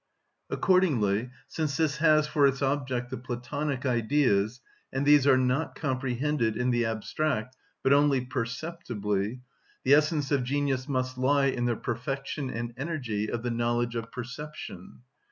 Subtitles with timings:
[0.49, 4.59] Accordingly, since this has for its objects the Platonic Ideas,
[4.91, 9.41] and these are not comprehended in the abstract, but only perceptibly,
[9.83, 14.11] the essence of genius must lie in the perfection and energy of the knowledge of
[14.11, 15.01] perception.